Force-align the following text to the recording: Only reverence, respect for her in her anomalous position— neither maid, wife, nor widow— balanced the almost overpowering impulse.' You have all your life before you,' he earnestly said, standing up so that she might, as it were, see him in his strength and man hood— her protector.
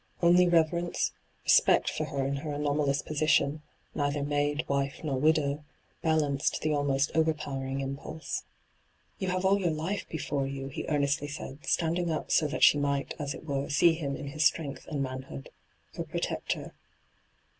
Only 0.19 0.47
reverence, 0.47 1.11
respect 1.43 1.87
for 1.91 2.05
her 2.05 2.25
in 2.25 2.37
her 2.37 2.51
anomalous 2.51 3.03
position— 3.03 3.61
neither 3.93 4.23
maid, 4.23 4.65
wife, 4.67 5.01
nor 5.03 5.19
widow— 5.19 5.63
balanced 6.01 6.61
the 6.63 6.73
almost 6.73 7.11
overpowering 7.13 7.81
impulse.' 7.81 8.41
You 9.19 9.27
have 9.27 9.45
all 9.45 9.59
your 9.59 9.69
life 9.69 10.07
before 10.09 10.47
you,' 10.47 10.69
he 10.69 10.87
earnestly 10.89 11.27
said, 11.27 11.67
standing 11.67 12.09
up 12.09 12.31
so 12.31 12.47
that 12.47 12.63
she 12.63 12.79
might, 12.79 13.13
as 13.19 13.35
it 13.35 13.45
were, 13.45 13.69
see 13.69 13.93
him 13.93 14.15
in 14.15 14.29
his 14.29 14.43
strength 14.43 14.87
and 14.87 15.03
man 15.03 15.21
hood— 15.21 15.49
her 15.95 16.03
protector. 16.03 16.73